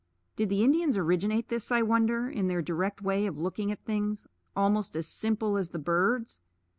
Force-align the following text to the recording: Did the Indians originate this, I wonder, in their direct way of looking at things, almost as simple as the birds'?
Did 0.35 0.49
the 0.49 0.63
Indians 0.63 0.97
originate 0.97 1.49
this, 1.49 1.71
I 1.71 1.83
wonder, 1.83 2.27
in 2.27 2.47
their 2.47 2.63
direct 2.63 3.03
way 3.03 3.27
of 3.27 3.37
looking 3.37 3.71
at 3.71 3.85
things, 3.85 4.25
almost 4.55 4.95
as 4.95 5.05
simple 5.05 5.57
as 5.57 5.69
the 5.69 5.77
birds'? 5.77 6.41